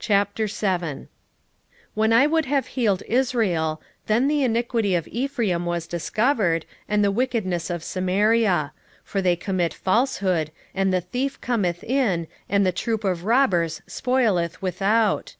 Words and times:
7:1 0.00 1.06
When 1.94 2.12
I 2.12 2.26
would 2.26 2.46
have 2.46 2.66
healed 2.74 3.04
Israel, 3.06 3.80
then 4.06 4.26
the 4.26 4.42
iniquity 4.42 4.96
of 4.96 5.06
Ephraim 5.06 5.64
was 5.64 5.86
discovered, 5.86 6.66
and 6.88 7.04
the 7.04 7.12
wickedness 7.12 7.70
of 7.70 7.84
Samaria: 7.84 8.72
for 9.04 9.22
they 9.22 9.36
commit 9.36 9.72
falsehood; 9.72 10.50
and 10.74 10.92
the 10.92 11.00
thief 11.02 11.40
cometh 11.40 11.84
in, 11.84 12.26
and 12.48 12.66
the 12.66 12.72
troop 12.72 13.04
of 13.04 13.24
robbers 13.24 13.80
spoileth 13.86 14.60
without. 14.60 15.36